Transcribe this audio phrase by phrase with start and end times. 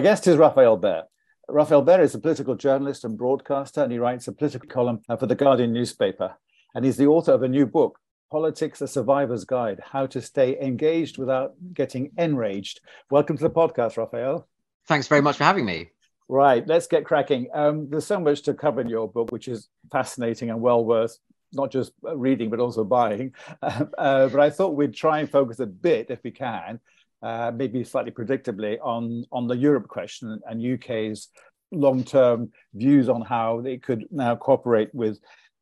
[0.00, 1.02] My guest is Rafael Behr.
[1.46, 5.26] Rafael Behr is a political journalist and broadcaster, and he writes a political column for
[5.26, 6.36] the Guardian newspaper.
[6.74, 7.98] And he's the author of a new book,
[8.30, 12.80] Politics, a Survivor's Guide How to Stay Engaged Without Getting Enraged.
[13.10, 14.48] Welcome to the podcast, Rafael.
[14.88, 15.90] Thanks very much for having me.
[16.30, 17.48] Right, let's get cracking.
[17.52, 21.18] Um, there's so much to cover in your book, which is fascinating and well worth
[21.52, 23.34] not just reading, but also buying.
[23.98, 26.80] Uh, but I thought we'd try and focus a bit, if we can,
[27.22, 31.28] uh, maybe slightly predictably, on, on the Europe question and UK's
[31.72, 35.18] long-term views on how they could now cooperate with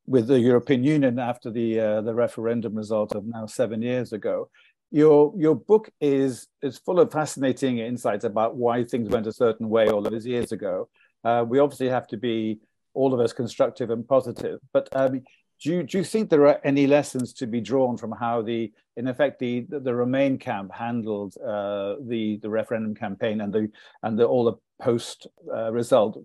[0.06, 4.48] with the European Union after the uh, the referendum result of now seven years ago.
[4.90, 9.68] Your your book is is full of fascinating insights about why things went a certain
[9.68, 10.88] way all those years ago.
[11.24, 12.58] Uh, we obviously have to be
[12.94, 15.22] all of us constructive and positive, but um,
[15.60, 18.72] do you, do you think there are any lessons to be drawn from how the,
[18.96, 23.70] in effect, the the Remain camp handled uh, the the referendum campaign and the
[24.02, 26.18] and the, all the post uh, result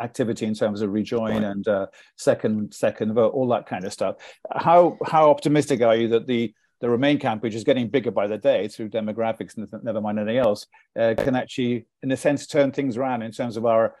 [0.00, 4.16] activity in terms of rejoin and uh, second second vote, all that kind of stuff?
[4.50, 8.26] How how optimistic are you that the the Remain camp, which is getting bigger by
[8.26, 10.66] the day through demographics and never mind anything else,
[10.98, 13.94] uh, can actually, in a sense, turn things around in terms of our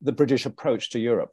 [0.00, 1.32] the British approach to Europe?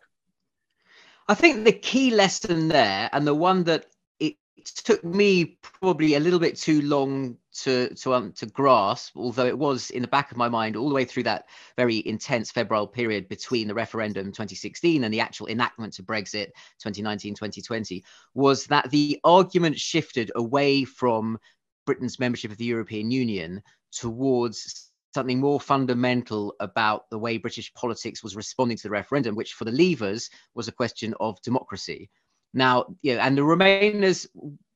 [1.27, 3.87] I think the key lesson there, and the one that
[4.19, 4.35] it
[4.83, 9.57] took me probably a little bit too long to to um, to grasp, although it
[9.57, 12.87] was in the back of my mind all the way through that very intense febrile
[12.87, 16.49] period between the referendum 2016 and the actual enactment to Brexit
[16.85, 21.37] 2019-2020, was that the argument shifted away from
[21.85, 23.61] Britain's membership of the European Union
[23.91, 24.86] towards
[25.17, 29.65] something more fundamental about the way British politics was responding to the referendum, which for
[29.65, 32.07] the Leavers was a question of democracy.
[32.53, 34.27] Now, you know, and the Remainers,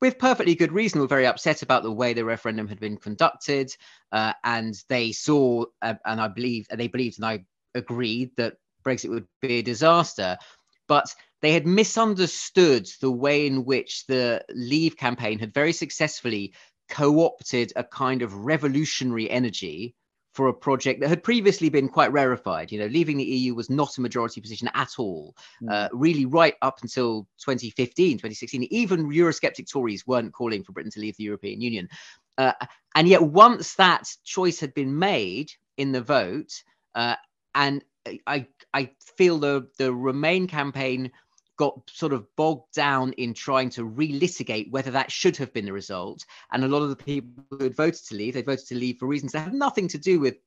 [0.02, 3.72] with perfectly good reason, were very upset about the way the referendum had been conducted,
[4.12, 8.56] uh, and they saw, uh, and I believe, and they believed, and I agreed that
[8.84, 10.40] Brexit would be a disaster,
[10.88, 11.14] but
[11.44, 16.56] they had misunderstood the way in which the Leave campaign had very successfully
[16.90, 19.96] co-opted a kind of revolutionary energy
[20.34, 22.72] for a project that had previously been quite rarefied.
[22.72, 25.72] You know, leaving the EU was not a majority position at all, mm.
[25.72, 28.64] uh, really, right up until 2015, 2016.
[28.72, 31.90] Even Eurosceptic Tories weren't calling for Britain to leave the European Union.
[32.38, 32.54] Uh,
[32.96, 36.64] and yet, once that choice had been made in the vote,
[36.96, 37.16] uh,
[37.54, 37.84] and
[38.26, 41.12] I, I feel the, the Remain campaign
[41.62, 45.72] got sort of bogged down in trying to relitigate whether that should have been the
[45.72, 46.26] result.
[46.52, 48.98] And a lot of the people who had voted to leave, they voted to leave
[48.98, 50.38] for reasons that had nothing to do with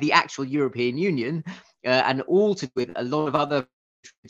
[0.00, 1.44] the actual European Union
[1.84, 3.66] uh, and all to do with a lot of other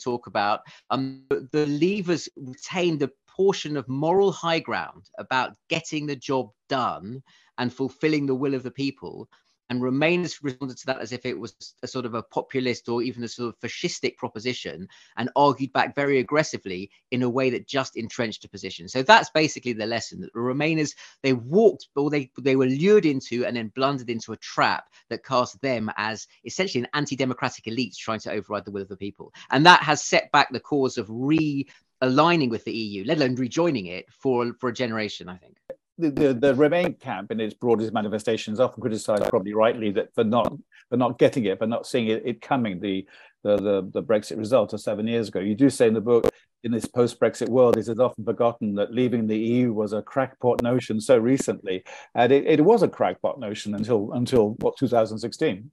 [0.03, 0.59] talk about.
[0.89, 7.23] Um, the leavers retained a portion of moral high ground about getting the job done
[7.57, 9.29] and fulfilling the will of the people
[9.73, 13.01] and Remainers responded to that as if it was a sort of a populist or
[13.01, 17.67] even a sort of fascistic proposition and argued back very aggressively in a way that
[17.67, 18.87] just entrenched a position.
[18.87, 23.07] So that's basically the lesson that the Remainers, they walked or they, they were lured
[23.07, 27.95] into and then blundered into a trap that cast them as essentially an anti-democratic elite
[27.97, 29.33] trying to override the will of the people.
[29.49, 31.67] And that has set back the cause of re
[32.01, 35.57] aligning with the EU, let alone rejoining it for, for a generation, I think
[35.97, 40.51] the, the, Remain camp in its broadest manifestations often criticised, probably rightly, that for not
[40.89, 43.05] for not getting it, for not seeing it, it coming, the,
[43.43, 45.39] the, the the Brexit result of seven years ago.
[45.39, 46.29] You do say in the book,
[46.63, 50.63] in this post-Brexit world, it is often forgotten that leaving the EU was a crackpot
[50.63, 51.83] notion so recently,
[52.15, 55.69] and it, it was a crackpot notion until until what 2016.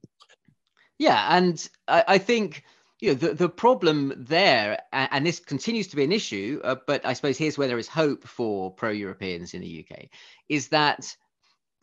[0.99, 2.63] Yeah, and I, I think
[3.01, 7.03] you know, the, the problem there, and this continues to be an issue, uh, but
[7.03, 10.05] I suppose here's where there is hope for pro Europeans in the UK,
[10.47, 11.15] is that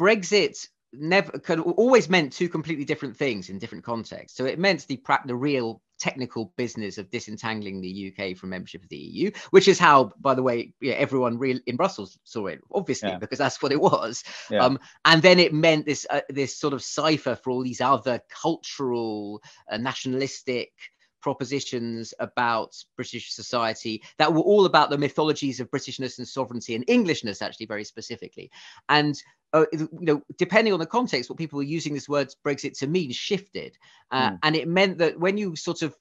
[0.00, 4.38] Brexit never could always meant two completely different things in different contexts.
[4.38, 8.88] So it meant the the real technical business of disentangling the UK from membership of
[8.88, 12.60] the EU, which is how, by the way, yeah, everyone real in Brussels saw it,
[12.72, 13.18] obviously, yeah.
[13.18, 14.22] because that's what it was.
[14.50, 14.64] Yeah.
[14.64, 18.20] Um, and then it meant this uh, this sort of cipher for all these other
[18.30, 20.70] cultural, uh, nationalistic
[21.20, 26.84] propositions about British society that were all about the mythologies of Britishness and sovereignty and
[26.88, 28.50] Englishness, actually, very specifically.
[28.88, 29.20] And
[29.52, 32.86] uh, you know, depending on the context, what people were using this word Brexit to
[32.86, 33.78] mean shifted,
[34.10, 34.38] uh, mm.
[34.42, 35.96] and it meant that when you sort of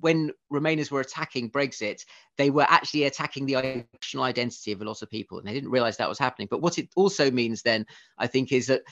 [0.00, 2.04] when Remainers were attacking Brexit,
[2.36, 5.70] they were actually attacking the national identity of a lot of people, and they didn't
[5.70, 6.48] realize that was happening.
[6.50, 7.86] But what it also means, then,
[8.18, 8.82] I think, is that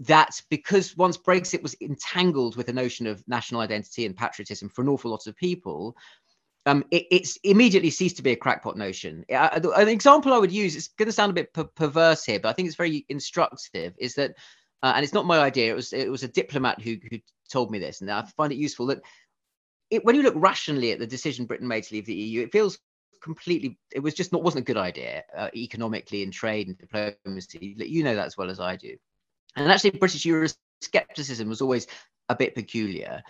[0.00, 4.82] that because once Brexit was entangled with the notion of national identity and patriotism for
[4.82, 5.96] an awful lot of people,
[6.66, 9.24] um, it, it's immediately ceased to be a crackpot notion.
[9.30, 12.48] An example I would use, it's going to sound a bit per- perverse here, but
[12.48, 14.32] I think it's very instructive, is that
[14.82, 15.72] uh, and it's not my idea.
[15.72, 17.18] It was it was a diplomat who who
[17.50, 19.00] told me this, and I find it useful that
[19.90, 22.52] it, when you look rationally at the decision Britain made to leave the EU, it
[22.52, 22.78] feels
[23.22, 23.78] completely.
[23.92, 27.74] It was just not wasn't a good idea uh, economically and trade and diplomacy.
[27.78, 28.96] You know that as well as I do.
[29.56, 31.86] And actually, British Euroscepticism was always
[32.28, 33.22] a bit peculiar,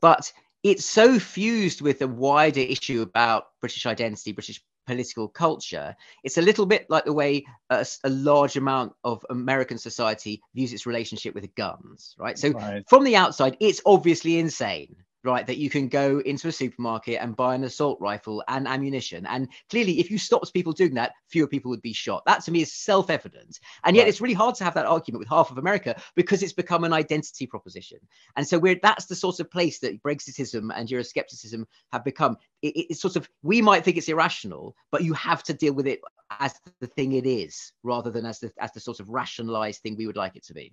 [0.00, 0.32] but
[0.62, 5.94] it's so fused with the wider issue about British identity, British political culture.
[6.22, 10.72] It's a little bit like the way a, a, large amount of American society views
[10.72, 12.38] its relationship with guns, right?
[12.38, 12.84] So right.
[12.88, 17.36] from the outside, it's obviously insane right that you can go into a supermarket and
[17.36, 19.26] buy an assault rifle and ammunition.
[19.26, 22.22] And clearly if you stopped people doing that fewer people would be shot.
[22.26, 23.58] That to me is self-evident.
[23.84, 24.08] And yet right.
[24.08, 26.92] it's really hard to have that argument with half of america because it's become an
[26.92, 27.98] identity proposition.
[28.36, 32.36] And so we're that's the sort of place that brexitism and euroscepticism have become.
[32.62, 35.86] It, it's sort of we might think it's irrational but you have to deal with
[35.86, 36.00] it
[36.40, 39.96] as the thing it is rather than as the as the sort of rationalized thing
[39.96, 40.72] we would like it to be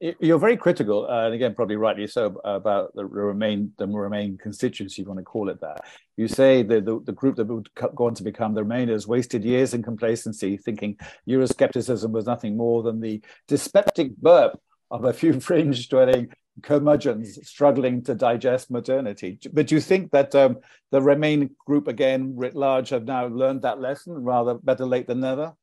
[0.00, 5.02] you're very critical, uh, and again, probably rightly so, about the remain the Remain constituency,
[5.02, 5.82] if you want to call it that.
[6.16, 9.44] You say the, the, the group that would go on to become the Remainers wasted
[9.44, 10.98] years in complacency, thinking
[11.28, 14.58] Euroscepticism was nothing more than the dyspeptic burp
[14.90, 16.28] of a few fringe-dwelling
[16.62, 19.38] curmudgeons struggling to digest modernity.
[19.52, 20.58] But do you think that um,
[20.90, 25.20] the Remain group, again, writ large, have now learned that lesson, rather better late than
[25.20, 25.54] never?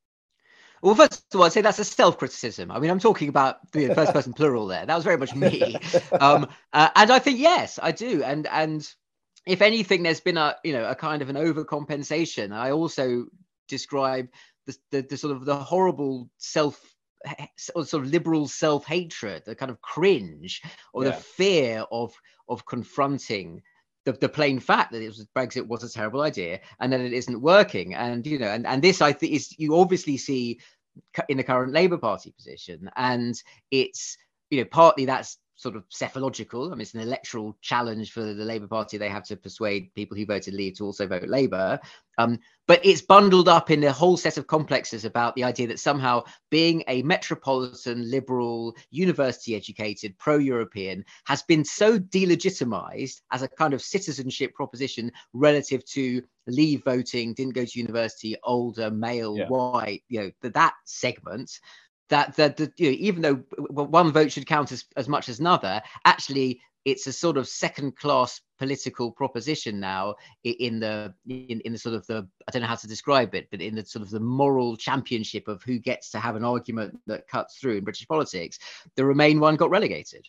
[0.82, 2.70] Well, first of all, I'd say that's a self-criticism.
[2.70, 4.86] I mean, I'm talking about the first person plural there.
[4.86, 5.76] That was very much me,
[6.20, 8.22] um, uh, and I think yes, I do.
[8.22, 8.88] And and
[9.46, 12.52] if anything, there's been a you know a kind of an overcompensation.
[12.52, 13.26] I also
[13.66, 14.28] describe
[14.66, 16.80] the, the, the sort of the horrible self
[17.56, 21.10] sort of liberal self-hatred, the kind of cringe or yeah.
[21.10, 22.14] the fear of
[22.48, 23.62] of confronting
[24.12, 27.12] the, the plain fact that it was Brexit was a terrible idea and that it
[27.12, 27.94] isn't working.
[27.94, 30.60] And you know, and, and this I think is you obviously see
[31.28, 33.40] in the current Labour Party position, and
[33.70, 34.16] it's
[34.50, 36.68] you know partly that's sort of psephological.
[36.68, 38.96] I mean, it's an electoral challenge for the Labour Party.
[38.96, 41.80] They have to persuade people who voted Leave to also vote Labour.
[42.16, 42.38] Um,
[42.68, 46.22] but it's bundled up in a whole set of complexes about the idea that somehow
[46.50, 53.74] being a metropolitan, liberal, university educated, pro European has been so delegitimized as a kind
[53.74, 59.48] of citizenship proposition relative to leave voting, didn't go to university, older, male, yeah.
[59.48, 61.58] white, you know, that, that segment
[62.08, 63.36] that that, you know, even though
[63.70, 67.96] one vote should count as, as much as another, actually it's a sort of second
[67.96, 72.68] class political proposition now in the in, in the sort of the I don't know
[72.68, 76.10] how to describe it, but in the sort of the moral championship of who gets
[76.12, 78.58] to have an argument that cuts through in British politics,
[78.96, 80.26] the Remain one got relegated.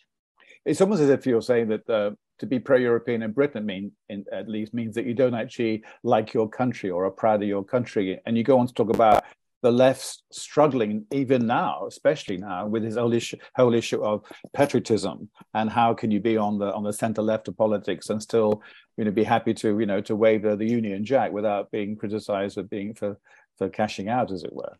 [0.66, 2.10] It's almost as if you're saying that uh,
[2.40, 6.34] to be pro-European in Britain mean in, at least means that you don't actually like
[6.34, 9.24] your country or are proud of your country, and you go on to talk about
[9.62, 14.22] the left's struggling even now, especially now, with this whole issue, whole issue of
[14.54, 18.22] patriotism and how can you be on the on the center left of politics and
[18.22, 18.62] still,
[18.96, 21.96] you know, be happy to you know to wave the, the Union Jack without being
[21.96, 23.18] criticised for being for
[23.58, 24.76] for cashing out, as it were.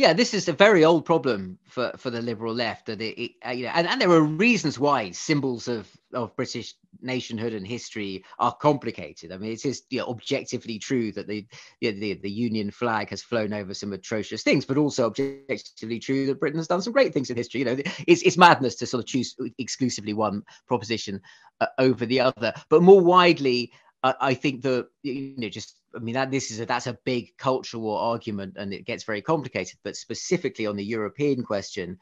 [0.00, 2.86] Yeah, this is a very old problem for, for the liberal left.
[2.86, 6.34] That it, it uh, you know, and, and there are reasons why symbols of, of
[6.36, 9.30] British nationhood and history are complicated.
[9.30, 11.46] I mean, it is you know, objectively true that the,
[11.82, 15.98] you know, the the Union flag has flown over some atrocious things, but also objectively
[15.98, 17.60] true that Britain has done some great things in history.
[17.60, 17.76] You know,
[18.06, 21.20] it's it's madness to sort of choose exclusively one proposition
[21.60, 22.54] uh, over the other.
[22.70, 23.70] But more widely,
[24.02, 27.36] I think that you know just I mean that this is a, that's a big
[27.36, 29.78] cultural argument and it gets very complicated.
[29.82, 31.98] But specifically on the European question,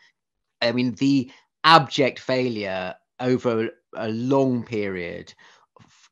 [0.62, 1.30] I mean the
[1.64, 5.34] abject failure over a long period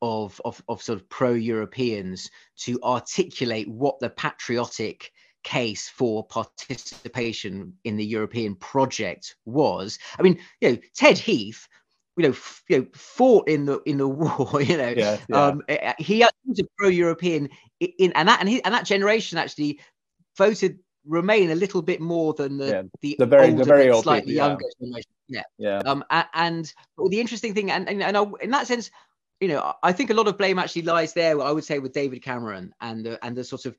[0.03, 5.13] of of, of sort of pro-Europeans to articulate what the patriotic
[5.45, 10.01] case for participation in the European project was.
[10.19, 11.69] I mean, you know, Ted Heath
[12.17, 14.61] you know, f- you know, fought in the in the war.
[14.63, 15.47] You know, yeah, yeah.
[15.47, 17.49] Um, eh, eh, he was a pro-European
[17.81, 19.81] in, and that and, he, and that generation actually
[20.37, 23.91] voted Remain a little bit more than the yeah, the, the very older, the very
[23.91, 25.11] old slightly people, younger generation.
[25.29, 25.79] Yeah, yeah.
[25.79, 28.91] Um, and, well, the interesting thing, and and, and I, in that sense,
[29.39, 31.41] you know, I think a lot of blame actually lies there.
[31.41, 33.77] I would say with David Cameron and the and the sort of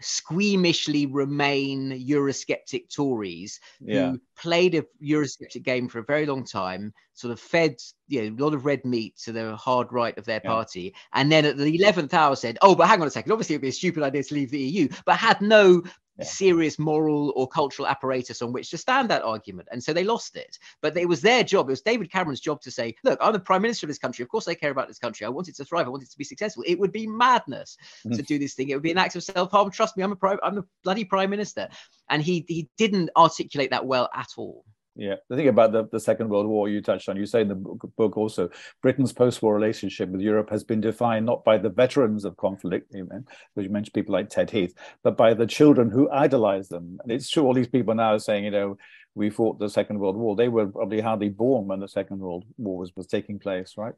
[0.00, 4.10] squeamishly remain Eurosceptic Tories yeah.
[4.10, 7.76] who played a Eurosceptic game for a very long time, sort of fed
[8.08, 10.50] you know, a lot of red meat to the hard right of their yeah.
[10.50, 13.54] party, and then at the 11th hour said, Oh, but hang on a second, obviously
[13.54, 15.82] it'd be a stupid idea to leave the EU, but had no
[16.20, 16.26] yeah.
[16.26, 19.68] serious moral or cultural apparatus on which to stand that argument.
[19.72, 20.58] And so they lost it.
[20.80, 23.40] But it was their job, it was David Cameron's job to say, look, I'm the
[23.40, 24.22] prime minister of this country.
[24.22, 25.26] Of course I care about this country.
[25.26, 25.86] I want it to thrive.
[25.86, 26.64] I want it to be successful.
[26.66, 28.16] It would be madness mm.
[28.16, 28.68] to do this thing.
[28.68, 29.70] It would be an act of self-harm.
[29.70, 31.68] Trust me, I'm a prime, I'm the bloody prime minister.
[32.08, 34.64] And he he didn't articulate that well at all.
[34.96, 37.48] Yeah, the thing about the, the Second World War you touched on, you say in
[37.48, 38.50] the book, book also,
[38.82, 43.04] Britain's post-war relationship with Europe has been defined not by the veterans of conflict, you
[43.04, 43.24] because
[43.56, 46.98] you mentioned people like Ted Heath, but by the children who idolize them.
[47.02, 48.76] And it's true, all these people now are saying, you know,
[49.14, 50.34] we fought the Second World War.
[50.34, 53.94] They were probably hardly born when the Second World War was, was taking place, right?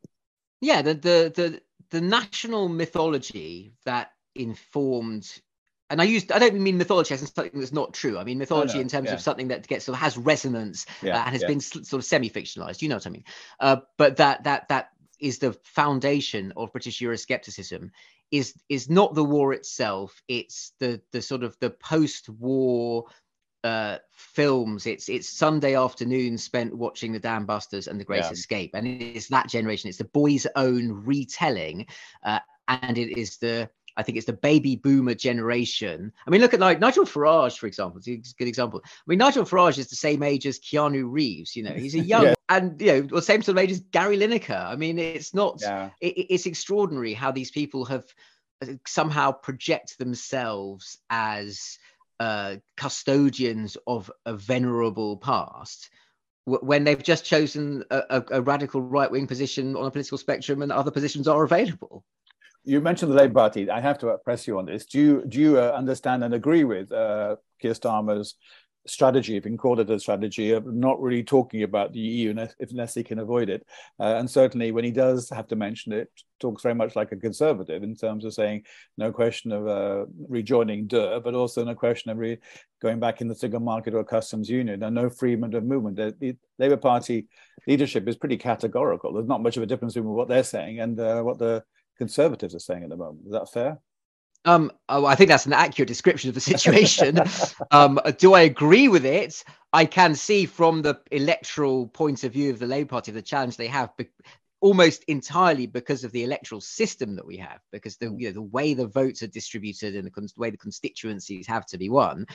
[0.60, 5.40] Yeah, the the the, the national mythology that informed
[5.92, 8.18] and I used I don't mean mythology as in something that's not true.
[8.18, 9.14] I mean mythology no, no, in terms yeah.
[9.14, 11.48] of something that gets sort of has resonance yeah, uh, and has yeah.
[11.48, 12.80] been sort of semi-fictionalized.
[12.80, 13.24] You know what I mean?
[13.60, 14.88] Uh, but that that that
[15.20, 17.90] is the foundation of British Euroscepticism.
[18.30, 20.22] Is is not the war itself.
[20.26, 23.04] It's the the sort of the post-war
[23.62, 24.86] uh, films.
[24.86, 29.28] It's it's Sunday afternoon spent watching the Dam Busters and The Great Escape, and it's
[29.28, 29.90] that generation.
[29.90, 31.88] It's the boys' own retelling,
[32.24, 36.12] uh, and it is the I think it's the baby boomer generation.
[36.26, 38.00] I mean, look at like Nigel Farage, for example.
[38.04, 38.80] It's a good example.
[38.84, 41.54] I mean, Nigel Farage is the same age as Keanu Reeves.
[41.54, 42.34] You know, he's a young yeah.
[42.48, 44.64] and you know, the same sort of age as Gary Lineker.
[44.64, 45.58] I mean, it's not.
[45.60, 45.90] Yeah.
[46.00, 48.04] It, it's extraordinary how these people have
[48.62, 51.78] uh, somehow project themselves as
[52.20, 55.90] uh, custodians of a venerable past
[56.44, 60.62] when they've just chosen a, a, a radical right wing position on a political spectrum
[60.62, 62.04] and other positions are available
[62.64, 63.70] you mentioned the Labour Party.
[63.70, 64.86] I have to press you on this.
[64.86, 68.36] Do you do you uh, understand and agree with uh, Keir Starmer's
[68.86, 72.30] strategy, if you can call it a strategy, of not really talking about the EU
[72.30, 73.66] unless, unless he can avoid it?
[73.98, 76.08] Uh, and certainly, when he does have to mention it,
[76.40, 78.62] talks very much like a conservative in terms of saying
[78.98, 82.38] no question of uh, rejoining DER, but also no question of re-
[82.80, 85.96] going back in the single market or customs union, and no freedom of movement.
[85.96, 87.26] The, the, Labour Party
[87.66, 89.12] leadership is pretty categorical.
[89.12, 91.64] There's not much of a difference between what they're saying and uh, what the
[92.02, 93.26] Conservatives are saying at the moment.
[93.26, 93.78] Is that fair?
[94.44, 97.20] Um, oh, I think that's an accurate description of the situation.
[97.70, 99.44] um, do I agree with it?
[99.72, 103.56] I can see from the electoral point of view of the Labour Party the challenge
[103.56, 104.10] they have, be-
[104.60, 108.42] almost entirely because of the electoral system that we have, because the you know the
[108.42, 112.26] way the votes are distributed and the, the way the constituencies have to be won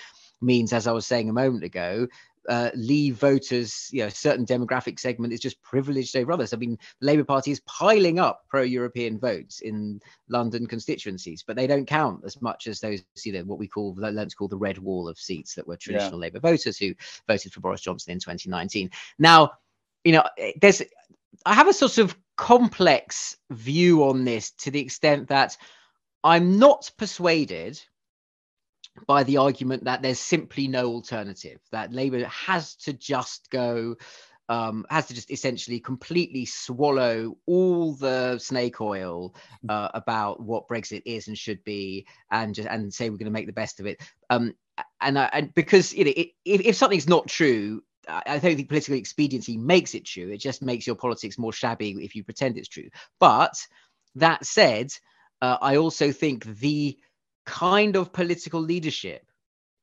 [0.41, 2.07] means, as I was saying a moment ago,
[2.47, 6.53] uh, leave voters, you know, a certain demographic segment is just privileged over others.
[6.53, 9.99] I mean, the Labour Party is piling up pro-European votes in
[10.29, 13.95] London constituencies, but they don't count as much as those, you know, what we call
[13.95, 16.27] to call the red wall of seats that were traditional yeah.
[16.27, 16.93] Labour voters who
[17.27, 18.89] voted for Boris Johnson in 2019.
[19.19, 19.51] Now,
[20.03, 20.23] you know,
[20.61, 20.81] there's,
[21.45, 25.57] I have a sort of complex view on this to the extent that
[26.23, 27.81] I'm not persuaded
[29.05, 33.95] by the argument that there's simply no alternative, that Labour has to just go,
[34.49, 39.35] um, has to just essentially completely swallow all the snake oil
[39.65, 39.71] mm.
[39.71, 43.31] uh, about what Brexit is and should be, and just and say we're going to
[43.31, 44.01] make the best of it.
[44.29, 44.55] Um,
[45.01, 48.95] and and because you know, it, if, if something's not true, I don't think political
[48.95, 50.29] expediency makes it true.
[50.29, 52.89] It just makes your politics more shabby if you pretend it's true.
[53.19, 53.53] But
[54.15, 54.91] that said,
[55.41, 56.97] uh, I also think the
[57.47, 59.25] kind of political leadership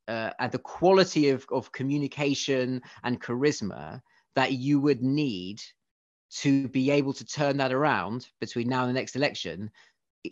[0.06, 4.00] uh, and the quality of, of communication and charisma
[4.36, 5.60] that you would need
[6.30, 9.70] to be able to turn that around between now and the next election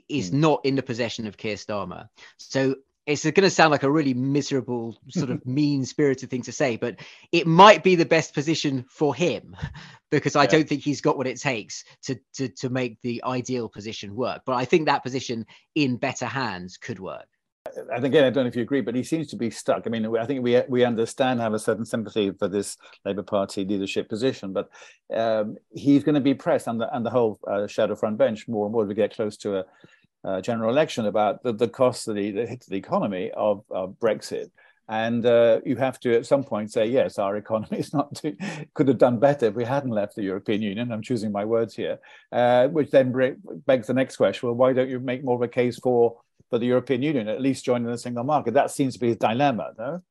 [0.08, 0.34] is mm.
[0.34, 2.08] not in the possession of Keir Starmer.
[2.38, 6.52] So it's going to sound like a really miserable, sort of mean spirited thing to
[6.52, 6.96] say, but
[7.32, 9.56] it might be the best position for him
[10.10, 10.50] because I yeah.
[10.50, 14.42] don't think he's got what it takes to, to, to make the ideal position work.
[14.46, 17.26] But I think that position in better hands could work.
[17.90, 19.84] And again, I don't know if you agree, but he seems to be stuck.
[19.86, 23.64] I mean, I think we we understand have a certain sympathy for this Labour Party
[23.64, 24.68] leadership position, but
[25.14, 28.48] um, he's going to be pressed on the and the whole uh, shadow front bench
[28.48, 29.64] more and more as we get close to a
[30.24, 34.50] uh, general election about the, the cost that the, hit the economy of, of Brexit.
[34.88, 38.36] And uh, you have to at some point say, yes, our economy is not too,
[38.74, 40.92] could have done better if we hadn't left the European Union.
[40.92, 41.98] I'm choosing my words here,
[42.32, 43.12] uh, which then
[43.66, 46.58] begs the next question: Well, why don't you make more of a case for for
[46.58, 48.54] the European Union, at least joining the single market?
[48.54, 50.02] That seems to be his dilemma, no?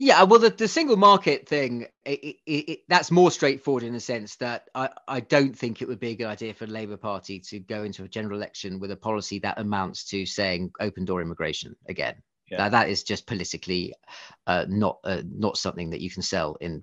[0.00, 4.00] Yeah, well, the, the single market thing, it, it, it, that's more straightforward in the
[4.00, 6.96] sense that I, I don't think it would be a good idea for the Labour
[6.96, 11.04] Party to go into a general election with a policy that amounts to saying open
[11.04, 12.14] door immigration again.
[12.48, 12.58] Yeah.
[12.58, 13.92] Now, that is just politically
[14.46, 16.82] uh, not uh, not something that you can sell in.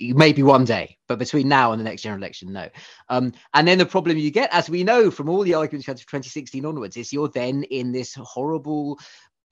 [0.00, 2.68] Maybe one day, but between now and the next general election, no.
[3.08, 5.92] Um, and then the problem you get, as we know from all the arguments you
[5.92, 8.98] had 2016 onwards, is you're then in this horrible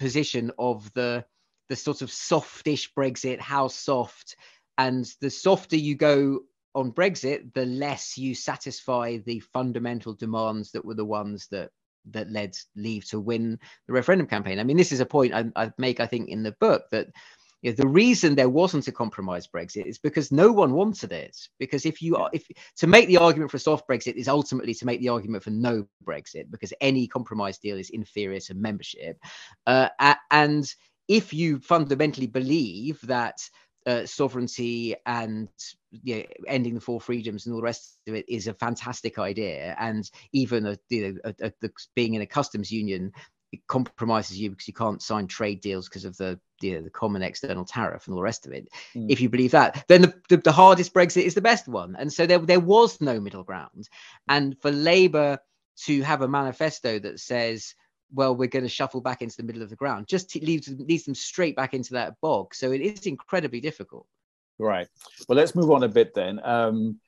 [0.00, 1.24] position of the
[1.68, 4.36] the sort of softish Brexit, how soft,
[4.76, 6.40] and the softer you go
[6.74, 11.70] on Brexit, the less you satisfy the fundamental demands that were the ones that
[12.10, 14.58] that led Leave to win the referendum campaign.
[14.58, 17.08] I mean, this is a point I, I make, I think, in the book that
[17.62, 21.36] you know, the reason there wasn't a compromise Brexit is because no one wanted it.
[21.58, 22.46] Because if you are, if
[22.76, 25.86] to make the argument for soft Brexit is ultimately to make the argument for no
[26.04, 29.18] Brexit, because any compromise deal is inferior to membership,
[29.66, 29.88] uh,
[30.30, 30.72] and
[31.08, 33.40] if you fundamentally believe that
[33.86, 35.48] uh, sovereignty and
[35.90, 39.18] you know, ending the four freedoms and all the rest of it is a fantastic
[39.18, 43.12] idea, and even a, you know, a, a, being in a customs union
[43.52, 47.22] it compromises you because you can't sign trade deals because of the the, the common
[47.22, 48.68] external tariff and all the rest of it.
[48.94, 49.06] Mm.
[49.08, 51.94] If you believe that, then the, the, the, hardest Brexit is the best one.
[51.96, 53.88] And so there, there was no middle ground.
[54.28, 55.38] And for Labour
[55.84, 57.74] to have a manifesto that says,
[58.12, 61.04] well, we're going to shuffle back into the middle of the ground, just leaves, leads
[61.04, 62.54] them straight back into that bog.
[62.54, 64.06] So it is incredibly difficult.
[64.58, 64.88] Right.
[65.28, 66.40] Well, let's move on a bit then.
[66.42, 67.00] Um,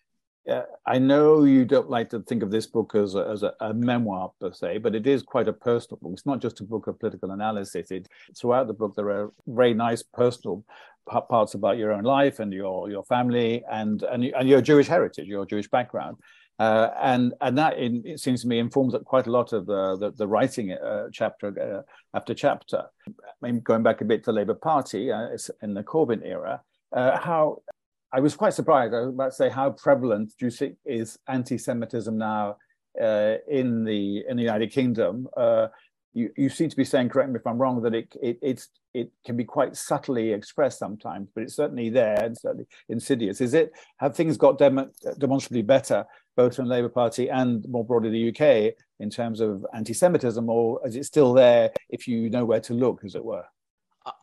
[0.49, 3.52] uh, I know you don't like to think of this book as a, as a,
[3.61, 6.12] a, memoir per se, but it is quite a personal book.
[6.12, 7.90] It's not just a book of political analysis.
[7.90, 10.64] It throughout the book there are very nice personal
[11.07, 15.28] parts about your own life and your your family and and, and your Jewish heritage,
[15.28, 16.16] your Jewish background.
[16.61, 19.97] Uh, and and that in, it seems to me informs quite a lot of the
[20.00, 21.83] the, the writing uh, chapter uh,
[22.19, 22.81] after chapter.
[23.09, 25.29] I mean, going back a bit to Labour Party uh,
[25.62, 26.61] in the Corbyn era,
[26.93, 27.62] uh, how
[28.12, 28.93] I was quite surprised.
[28.93, 32.57] I was about to say, how prevalent do you think is anti-Semitism now
[33.00, 35.29] uh, in the in the United Kingdom?
[36.12, 39.12] You, you seem to be saying, correct me if I'm wrong, that it, it it
[39.25, 43.40] can be quite subtly expressed sometimes, but it's certainly there and certainly insidious.
[43.40, 43.71] Is it?
[43.99, 46.05] Have things got dem- demonstrably better,
[46.37, 50.80] both in the Labour Party and more broadly the UK, in terms of anti-Semitism, or
[50.87, 53.44] is it still there if you know where to look, as it were?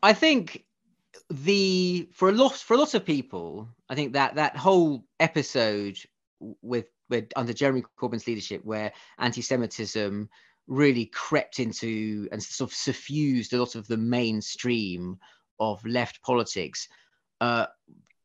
[0.01, 0.65] I think
[1.29, 5.97] the for a lot for a lot of people, I think that that whole episode
[6.61, 10.29] with with under Jeremy Corbyn's leadership, where anti-Semitism
[10.67, 15.17] really crept into and sort of suffused a lot of the mainstream
[15.59, 16.87] of left politics,
[17.41, 17.65] uh,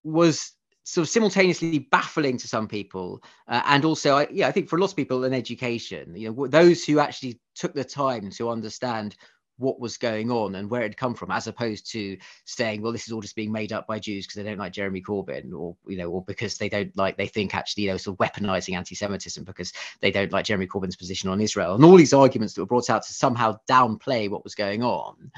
[0.03, 0.53] was
[0.85, 4.77] sort of simultaneously baffling to some people, uh, and also, I, yeah, I think for
[4.77, 6.14] a lot of people, an education.
[6.16, 9.16] You know, those who actually took the time to understand
[9.59, 12.16] what was going on and where it had come from, as opposed to
[12.47, 14.73] saying, well, this is all just being made up by Jews because they don't like
[14.73, 17.97] Jeremy Corbyn, or you know, or because they don't like they think actually, you know,
[17.97, 21.97] sort of weaponizing anti-Semitism because they don't like Jeremy Corbyn's position on Israel, and all
[21.97, 25.31] these arguments that were brought out to somehow downplay what was going on.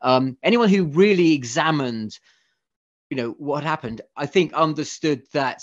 [0.00, 2.18] Um, anyone who really examined,
[3.10, 5.62] you know, what happened, I think understood that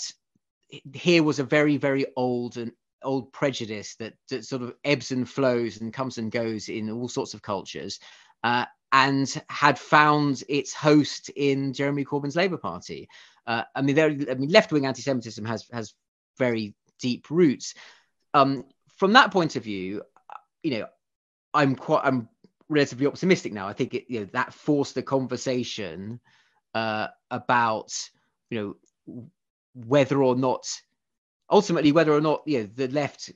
[0.92, 5.28] here was a very, very old and old prejudice that, that sort of ebbs and
[5.28, 8.00] flows and comes and goes in all sorts of cultures,
[8.42, 13.08] uh, and had found its host in Jeremy Corbyn's Labour Party.
[13.46, 15.94] Uh, I mean, there, I mean, left-wing anti-Semitism has has
[16.38, 17.74] very deep roots.
[18.32, 18.64] Um,
[18.96, 20.02] from that point of view,
[20.62, 20.86] you know,
[21.52, 22.28] I'm quite I'm
[22.68, 23.68] relatively optimistic now.
[23.68, 26.20] I think it, you know that forced the conversation
[26.74, 27.92] uh, about
[28.50, 30.66] you know whether or not
[31.50, 33.32] ultimately whether or not you know the left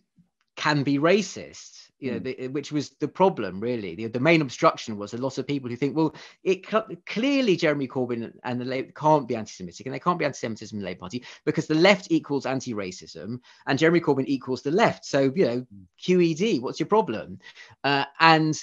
[0.57, 2.37] can be racist you know, mm.
[2.37, 3.95] the, which was the problem really.
[3.95, 6.67] The, the, main obstruction was a lot of people who think, well, it
[7.07, 10.83] clearly Jeremy Corbyn and the Labour can't be anti-Semitic, and they can't be anti-Semitism in
[10.83, 15.05] the Labour Party because the left equals anti-racism, and Jeremy Corbyn equals the left.
[15.05, 15.87] So you know, mm.
[16.01, 17.41] QED, what's your problem?
[17.83, 18.57] Uh, and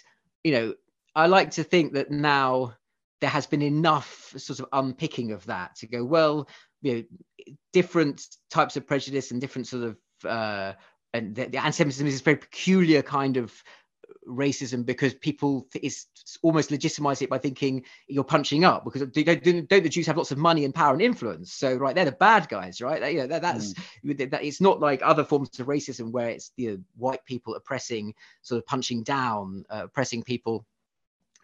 [0.44, 0.74] you know,
[1.14, 2.76] I like to think that now
[3.22, 6.48] there has been enough sort of unpicking of that to go, well,
[6.82, 7.04] you know
[7.74, 10.74] different types of prejudice and different sort of uh,
[11.14, 13.54] and the, the anti-Semitism is a very peculiar kind of
[14.28, 16.06] racism because people is
[16.42, 20.32] almost legitimize it by thinking you're punching up because don't, don't, the Jews have lots
[20.32, 21.54] of money and power and influence?
[21.54, 23.00] So right they're the bad guys right?
[23.02, 23.74] That, you know, that, that's
[24.04, 24.30] mm.
[24.32, 28.14] that, it's not like other forms of racism where it's you know, white people oppressing
[28.42, 30.66] sort of punching down uh, oppressing people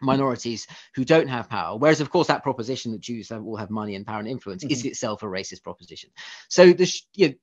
[0.02, 1.76] minorities who don't have power.
[1.76, 4.64] Whereas, of course, that proposition that Jews have, will have money and power and influence
[4.64, 4.72] mm-hmm.
[4.72, 6.10] is itself a racist proposition.
[6.48, 7.34] So, the you know,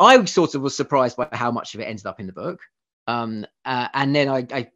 [0.00, 2.60] I sort of was surprised by how much of it ended up in the book,
[3.06, 4.70] um, uh, and then I, I.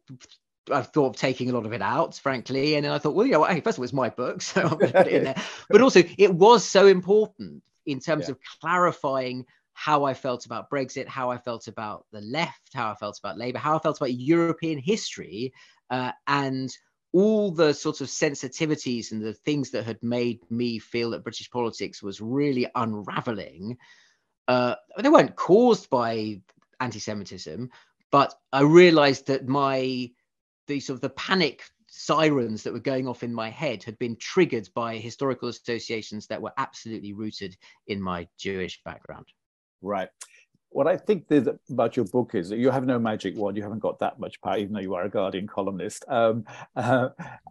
[0.69, 3.25] I thought of taking a lot of it out, frankly, and then I thought, well,
[3.25, 5.13] you know, hey, first of all, it's my book, so I'm going to put it
[5.13, 5.41] in there.
[5.69, 8.31] But also, it was so important in terms yeah.
[8.31, 9.45] of clarifying
[9.77, 13.37] how I felt about Brexit, how I felt about the left, how I felt about
[13.37, 15.53] Labour, how I felt about European history,
[15.91, 16.75] uh, and
[17.17, 21.49] all the sorts of sensitivities and the things that had made me feel that British
[21.49, 23.75] politics was really unraveling,
[24.47, 26.39] uh, they weren't caused by
[26.79, 27.71] anti-Semitism,
[28.11, 30.11] but I realised that my
[30.67, 34.15] the sort of the panic sirens that were going off in my head had been
[34.17, 39.25] triggered by historical associations that were absolutely rooted in my Jewish background.
[39.81, 40.09] Right.
[40.69, 41.25] What I think
[41.69, 43.57] about your book is that you have no magic wand.
[43.57, 46.05] You haven't got that much power, even though you are a Guardian columnist.
[46.07, 47.09] Um, uh,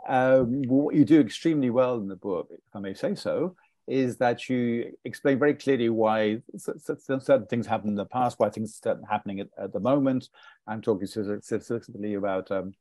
[0.08, 4.16] um, what you do extremely well in the book, if I may say so, is
[4.18, 9.00] that you explain very clearly why certain things happened in the past, why things are
[9.08, 10.28] happening at, at the moment.
[10.66, 12.74] I'm talking specifically about um,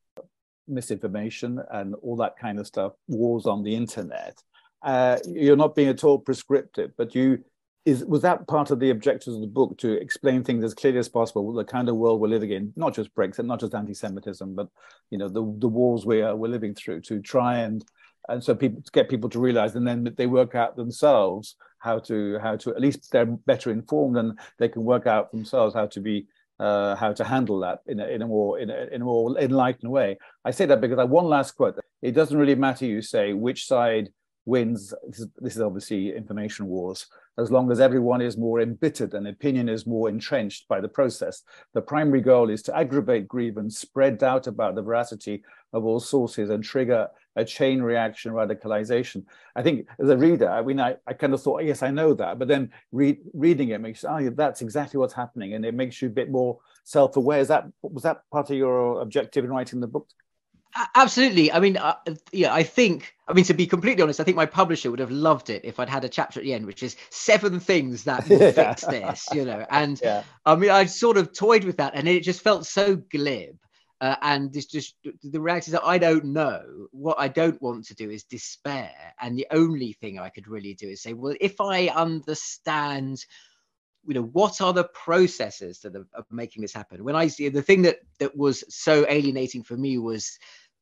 [0.68, 4.42] misinformation and all that kind of stuff, wars on the internet.
[4.82, 7.44] Uh, you're not being at all prescriptive, but you
[7.86, 10.98] is was that part of the objectives of the book to explain things as clearly
[10.98, 14.56] as possible, the kind of world we're living in, not just Brexit, not just anti-Semitism,
[14.56, 14.68] but
[15.12, 17.86] you know the the wars we are we're living through, to try and
[18.28, 22.00] and so people to get people to realize and then they work out themselves how
[22.00, 25.86] to how to at least they're better informed and they can work out themselves how
[25.86, 26.26] to be
[26.60, 29.38] uh, how to handle that in a, in a more in a, in a more
[29.38, 30.18] enlightened way.
[30.44, 31.78] I say that because I one last quote.
[32.02, 34.10] It doesn't really matter you say which side
[34.46, 34.94] wins.
[35.08, 39.28] This is, this is obviously information wars as long as everyone is more embittered and
[39.28, 41.44] opinion is more entrenched by the process.
[41.74, 45.44] The primary goal is to aggravate grievance, spread doubt about the veracity
[45.74, 49.26] of all sources, and trigger a chain reaction radicalization.
[49.56, 51.92] I think as a reader, I mean, I, I kind of thought, oh, yes, I
[51.92, 55.74] know that, but then read, reading it makes oh, that's exactly what's happening, and it
[55.74, 57.40] makes you a bit more self-aware.
[57.40, 60.08] Is that was that part of your objective in writing the book?
[60.96, 61.52] Absolutely.
[61.52, 61.96] I mean, uh,
[62.34, 65.12] yeah, I think, I mean, to be completely honest, I think my publisher would have
[65.12, 68.28] loved it if I'd had a chapter at the end, which is seven things that
[68.28, 68.52] will yeah.
[68.52, 69.66] fix this, you know.
[69.70, 70.24] And yeah.
[70.46, 73.58] I mean, I sort of toyed with that and it just felt so glib.
[74.02, 76.88] Uh, and it's just the reality is that I don't know.
[76.92, 78.92] What I don't want to do is despair.
[79.22, 83.26] And the only thing I could really do is say, well, if I understand
[84.08, 87.50] you know what are the processes that are, are, making this happen when i see
[87.50, 90.38] the thing that that was so alienating for me was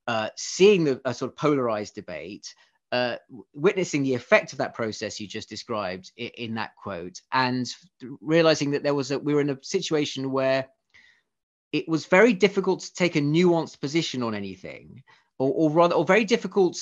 [0.07, 2.53] uh, seeing the a sort of polarized debate,
[2.91, 3.15] uh,
[3.53, 7.67] witnessing the effect of that process you just described in, in, that quote, and
[8.21, 10.67] realizing that there was a we were in a situation where
[11.71, 15.03] it was very difficult to take a nuanced position on anything,
[15.39, 16.77] or, or rather, or very difficult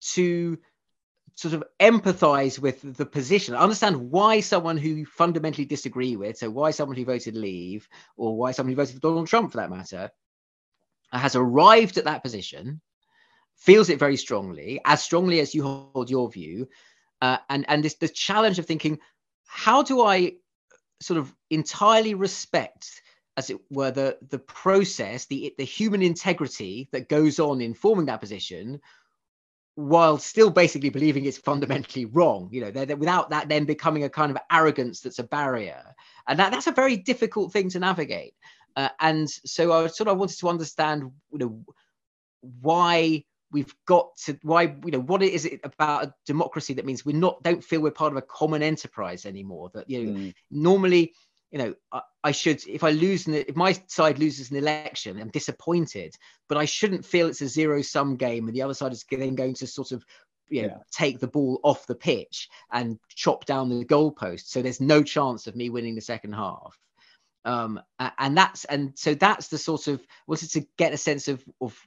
[0.00, 0.58] to
[1.36, 6.70] sort of empathize with the position, understand why someone who fundamentally disagree with, so why
[6.70, 10.10] someone who voted leave, or why someone who voted for Donald Trump for that matter,
[11.14, 12.80] has arrived at that position,
[13.56, 16.68] feels it very strongly, as strongly as you hold your view,
[17.22, 18.98] uh, and and this the challenge of thinking,
[19.46, 20.34] how do I
[21.00, 23.02] sort of entirely respect,
[23.36, 28.06] as it were, the the process, the the human integrity that goes on in forming
[28.06, 28.80] that position,
[29.76, 32.48] while still basically believing it's fundamentally wrong?
[32.52, 35.82] You know they're, they're, without that then becoming a kind of arrogance that's a barrier.
[36.26, 38.34] And that, that's a very difficult thing to navigate
[38.76, 41.64] uh, and so I sort of wanted to understand, you know,
[42.60, 47.06] why we've got to why you know what is it about a democracy that means
[47.06, 49.70] we're not don't feel we're part of a common enterprise anymore.
[49.72, 50.34] That you know mm.
[50.50, 51.14] normally
[51.50, 55.28] you know I, I, should if I lose if my side loses an election, I'm
[55.28, 56.14] disappointed,
[56.48, 59.36] but I shouldn't feel it's a zero sum game and the other side is then
[59.36, 60.04] going to sort of
[60.48, 60.78] you know, yeah.
[60.90, 64.48] take the ball off the pitch and chop down the goalpost.
[64.48, 66.78] So there's no chance of me winning the second half
[67.44, 67.80] um,
[68.18, 71.78] and that's and so that's the sort of wanted to get a sense of of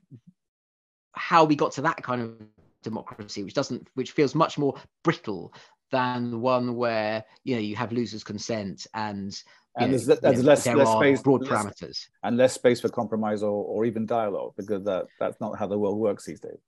[1.13, 2.37] how we got to that kind of
[2.83, 5.53] democracy, which doesn't which feels much more brittle
[5.91, 9.41] than the one where you know you have losers consent and
[9.79, 12.07] and there's, there's less, there less space broad less, parameters.
[12.23, 15.77] and less space for compromise or, or even dialogue because that that's not how the
[15.77, 16.59] world works these days.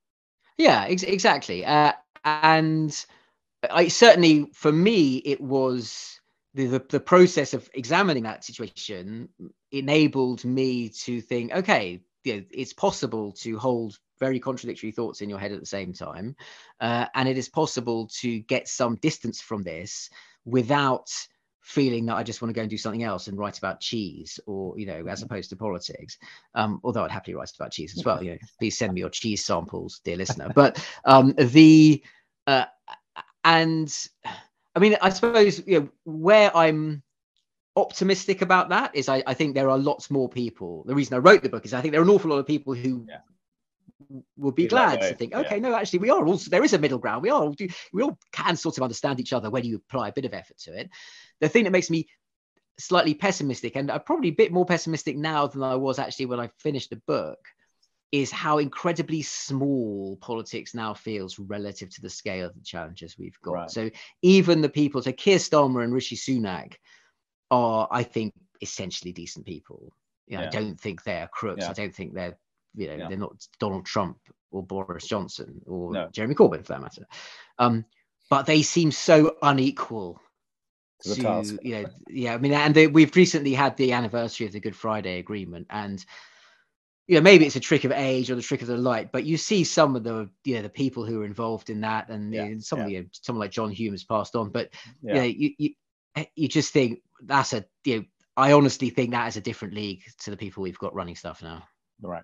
[0.57, 1.65] Yeah ex- exactly.
[1.65, 1.93] Uh,
[2.25, 3.05] and
[3.69, 6.18] i certainly for me it was
[6.53, 9.29] the, the, the process of examining that situation
[9.71, 15.29] enabled me to think, okay, you know, it's possible to hold very contradictory thoughts in
[15.29, 16.35] your head at the same time,
[16.81, 20.09] uh, and it is possible to get some distance from this
[20.45, 21.09] without
[21.61, 24.39] feeling that I just want to go and do something else and write about cheese
[24.47, 26.17] or, you know, as opposed to politics.
[26.55, 28.23] Um, although I'd happily write about cheese as well.
[28.23, 30.51] You know, please send me your cheese samples, dear listener.
[30.55, 32.03] But um, the,
[32.47, 32.65] uh,
[33.43, 33.95] and
[34.79, 37.03] I mean, I suppose you know where I'm
[37.75, 40.85] optimistic about that is I, I think there are lots more people.
[40.87, 42.47] The reason I wrote the book is I think there are an awful lot of
[42.47, 43.17] people who yeah
[44.37, 45.69] will be glad to think, okay, yeah.
[45.69, 47.23] no, actually, we are also there is a middle ground.
[47.23, 47.51] We are
[47.91, 50.57] we all can sort of understand each other when you apply a bit of effort
[50.59, 50.89] to it.
[51.41, 52.07] The thing that makes me
[52.79, 56.39] slightly pessimistic, and I'm probably a bit more pessimistic now than I was actually when
[56.39, 57.39] I finished the book,
[58.11, 63.39] is how incredibly small politics now feels relative to the scale of the challenges we've
[63.41, 63.51] got.
[63.53, 63.71] Right.
[63.71, 63.89] So
[64.21, 66.75] even the people, so Keir Starmer and Rishi Sunak
[67.51, 69.93] are, I think, essentially decent people.
[70.27, 70.47] You know, yeah.
[70.47, 71.63] I don't think they're crooks.
[71.63, 71.69] Yeah.
[71.69, 72.37] I don't think they're,
[72.75, 73.07] you know, yeah.
[73.09, 74.17] they're not Donald Trump
[74.51, 76.09] or Boris Johnson or no.
[76.11, 77.05] Jeremy Corbyn for that matter.
[77.57, 77.85] Um,
[78.29, 80.19] but they seem so unequal
[81.01, 81.55] to the to, task.
[81.61, 84.75] You know, yeah, I mean, and the, we've recently had the anniversary of the Good
[84.75, 86.03] Friday Agreement, and
[87.09, 89.25] you know, maybe it's a trick of age or the trick of the light, but
[89.25, 92.31] you see some of the, you know, the people who are involved in that, and
[92.31, 92.87] yeah, you know, some, yeah.
[92.87, 94.69] you know, someone like John Hume has passed on, but
[95.01, 95.23] yeah.
[95.23, 95.69] you you, you,
[96.17, 98.05] eh, you just think that's a, you know,
[98.37, 101.41] I honestly think that is a different league to the people we've got running stuff
[101.41, 101.63] now.
[101.99, 102.21] Right.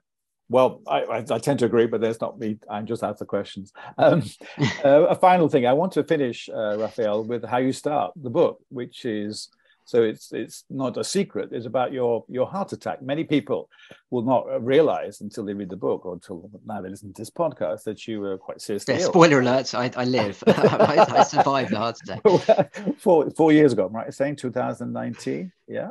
[0.50, 2.60] Well, I, I, I, tend to agree, but there's not me.
[2.70, 3.74] I'm just out the questions.
[3.98, 4.22] Um,
[4.86, 8.30] uh, a final thing, I want to finish, uh, Rafael, with how you start the
[8.30, 9.50] book, which is
[9.86, 11.50] so it's it's not a secret.
[11.52, 13.04] It's about your your heart attack.
[13.04, 13.70] Many people
[14.10, 17.30] will not realize until they read the book or until now they listen to this
[17.30, 19.10] podcast that you were quite seriously yeah, ill.
[19.10, 19.76] Spoiler alert!
[19.76, 20.44] I, I live.
[20.48, 22.76] I, I, survived the heart attack.
[22.98, 24.12] four four years ago, I'm right?
[24.12, 25.52] Saying 2019.
[25.68, 25.90] Yeah.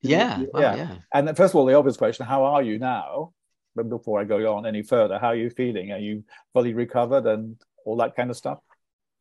[0.00, 0.76] Yeah, yeah.
[0.76, 0.96] Yeah.
[1.12, 3.32] And first of all, the obvious question: How are you now?
[3.74, 5.90] But before I go on any further, how are you feeling?
[5.90, 8.60] Are you fully recovered and all that kind of stuff?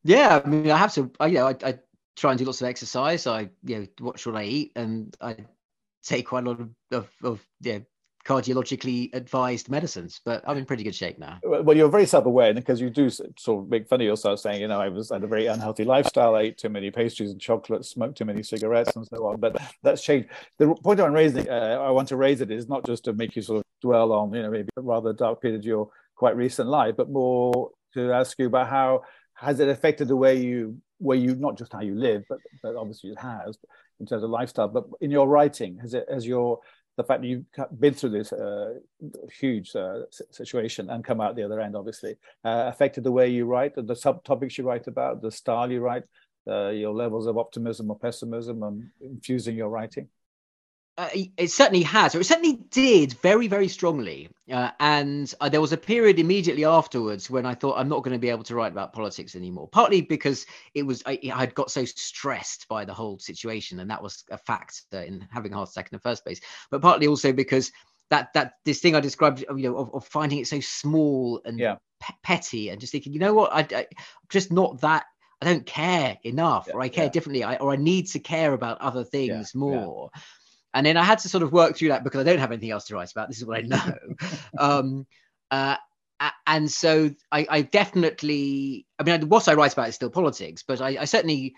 [0.04, 1.12] Yeah, I mean, I have to.
[1.20, 1.80] I, you know, I, I
[2.16, 3.28] try and do lots of exercise.
[3.28, 5.38] I you know watch what I eat, and I
[6.04, 7.80] take quite a lot of of, of yeah,
[8.26, 10.22] cardiologically advised medicines.
[10.24, 11.40] But I'm in pretty good shape now.
[11.44, 14.68] Well, you're very self-aware because you do sort of make fun of yourself, saying, you
[14.68, 16.36] know, I was had a very unhealthy lifestyle.
[16.36, 19.40] I ate too many pastries and chocolates, smoked too many cigarettes, and so on.
[19.40, 20.30] But that's changed.
[20.58, 23.36] The point I'm raising, uh, I want to raise it is not just to make
[23.36, 26.70] you sort of dwell on, you know, maybe rather dark period of your quite recent
[26.70, 29.02] life, but more to ask you about how
[29.36, 32.76] has it affected the way you where you not just how you live, but, but
[32.76, 33.58] obviously it has
[34.00, 34.68] in terms of lifestyle.
[34.68, 36.60] But in your writing, has it has your
[36.96, 37.46] the fact that you've
[37.80, 38.76] been through this uh,
[39.40, 42.12] huge uh, situation and come out the other end, obviously,
[42.46, 46.04] uh, affected the way you write, the subtopics you write about, the style you write,
[46.48, 50.08] uh, your levels of optimism or pessimism, and infusing your writing?
[50.96, 54.30] Uh, it certainly has, or it certainly did very, very strongly.
[54.52, 58.14] Uh, and uh, there was a period immediately afterwards when I thought I'm not going
[58.14, 59.68] to be able to write about politics anymore.
[59.68, 64.04] Partly because it was I, had got so stressed by the whole situation, and that
[64.04, 66.42] was a factor in having a heart attack in the first place.
[66.70, 67.72] But partly also because
[68.12, 71.58] that that this thing I described, you know, of, of finding it so small and
[71.58, 71.78] yeah.
[72.00, 73.88] pe- petty, and just thinking, you know what, I, I
[74.30, 75.06] just not that
[75.42, 77.10] I don't care enough, yeah, or I care yeah.
[77.10, 80.12] differently, I, or I need to care about other things more.
[80.74, 82.72] And then I had to sort of work through that because I don't have anything
[82.72, 83.28] else to write about.
[83.28, 83.94] This is what I know.
[84.60, 85.08] um,
[85.52, 85.78] uh,
[86.48, 90.82] and so I, I, definitely, I mean, what I write about is still politics, but
[90.82, 91.56] I, I certainly,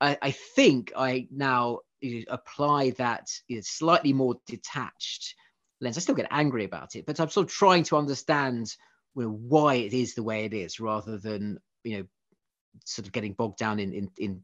[0.00, 1.80] I, I, think I now
[2.28, 3.28] apply that
[3.62, 5.34] slightly more detached
[5.80, 5.96] lens.
[5.96, 8.74] I still get angry about it, but I'm sort of trying to understand
[9.16, 12.04] you know, why it is the way it is, rather than you know,
[12.84, 14.42] sort of getting bogged down in in, in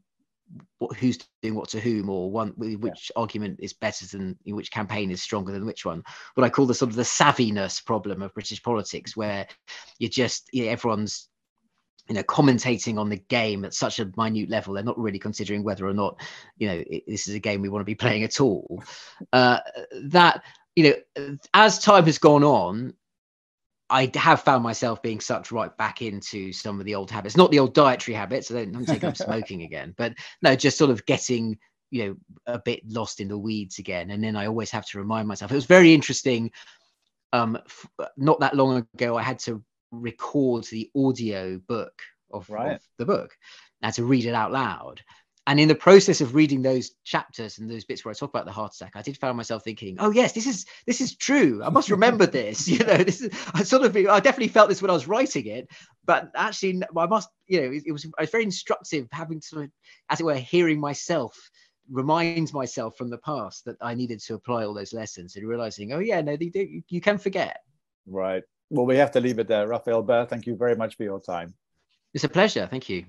[0.79, 3.21] what, who's doing what to whom or one which yeah.
[3.21, 6.03] argument is better than which campaign is stronger than which one.
[6.35, 9.47] What i call the sort of the savviness problem of british politics where
[9.99, 11.29] you're just you know, everyone's
[12.09, 14.73] you know commentating on the game at such a minute level.
[14.73, 16.19] They're not really considering whether or not
[16.57, 18.83] you know it, this is a game we want to be playing at all.
[19.31, 19.59] Uh,
[20.05, 20.43] that
[20.75, 22.93] you know as time has gone on
[23.89, 27.51] I have found myself being sucked right back into some of the old habits, not
[27.51, 28.51] the old dietary habits.
[28.51, 31.57] I don't, I'm taking up smoking again, but no, just sort of getting,
[31.89, 34.11] you know, a bit lost in the weeds again.
[34.11, 35.51] And then I always have to remind myself.
[35.51, 36.51] It was very interesting.
[37.33, 42.75] Um, f- not that long ago, I had to record the audio book of, right.
[42.75, 43.35] of the book.
[43.81, 45.01] and to read it out loud
[45.49, 48.45] and in the process of reading those chapters and those bits where I talk about
[48.45, 51.63] the heart attack, I did find myself thinking, "Oh yes, this is this is true.
[51.63, 54.79] I must remember this." You know, this is I sort of I definitely felt this
[54.79, 55.67] when I was writing it,
[56.05, 59.65] but actually I must, you know, it, it was it was very instructive having sort
[59.65, 59.71] of,
[60.11, 61.35] as it were, hearing myself
[61.91, 65.93] reminds myself from the past that I needed to apply all those lessons and realizing,
[65.93, 67.57] oh yeah, no, you, do, you can forget.
[68.05, 68.43] Right.
[68.69, 69.67] Well, we have to leave it there.
[69.67, 71.55] Rafael Behr, thank you very much for your time.
[72.13, 72.67] It's a pleasure.
[72.69, 73.05] Thank you.